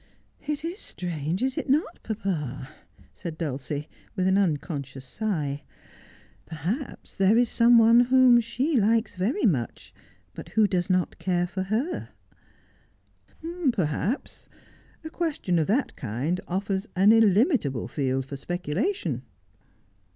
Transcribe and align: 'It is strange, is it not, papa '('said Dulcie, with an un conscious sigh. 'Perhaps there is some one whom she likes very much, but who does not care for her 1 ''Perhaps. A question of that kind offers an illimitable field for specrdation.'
'It 0.51 0.65
is 0.65 0.79
strange, 0.79 1.43
is 1.43 1.59
it 1.59 1.69
not, 1.69 1.99
papa 2.01 2.69
'('said 3.13 3.37
Dulcie, 3.37 3.87
with 4.15 4.25
an 4.25 4.35
un 4.35 4.57
conscious 4.57 5.05
sigh. 5.05 5.61
'Perhaps 6.47 7.17
there 7.17 7.37
is 7.37 7.49
some 7.49 7.77
one 7.77 7.99
whom 7.99 8.39
she 8.39 8.79
likes 8.79 9.15
very 9.15 9.45
much, 9.45 9.93
but 10.33 10.49
who 10.49 10.67
does 10.67 10.89
not 10.89 11.19
care 11.19 11.45
for 11.45 11.61
her 11.61 12.09
1 13.41 13.71
''Perhaps. 13.73 14.49
A 15.03 15.09
question 15.11 15.59
of 15.59 15.67
that 15.67 15.95
kind 15.95 16.41
offers 16.47 16.87
an 16.95 17.11
illimitable 17.11 17.87
field 17.87 18.25
for 18.25 18.35
specrdation.' 18.37 19.21